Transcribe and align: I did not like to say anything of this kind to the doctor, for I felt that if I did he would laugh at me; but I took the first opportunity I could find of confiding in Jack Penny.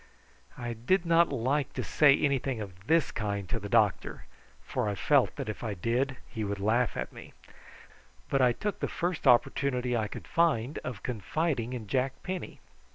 I 0.57 0.73
did 0.73 1.05
not 1.05 1.29
like 1.31 1.73
to 1.73 1.83
say 1.83 2.17
anything 2.17 2.59
of 2.59 2.87
this 2.87 3.11
kind 3.11 3.47
to 3.49 3.59
the 3.59 3.69
doctor, 3.69 4.25
for 4.63 4.89
I 4.89 4.95
felt 4.95 5.35
that 5.35 5.47
if 5.47 5.63
I 5.63 5.75
did 5.75 6.17
he 6.27 6.43
would 6.43 6.59
laugh 6.59 6.97
at 6.97 7.13
me; 7.13 7.33
but 8.27 8.41
I 8.41 8.51
took 8.51 8.79
the 8.79 8.87
first 8.87 9.27
opportunity 9.27 9.95
I 9.95 10.07
could 10.07 10.27
find 10.27 10.79
of 10.79 11.03
confiding 11.03 11.73
in 11.73 11.85
Jack 11.85 12.13
Penny. 12.23 12.59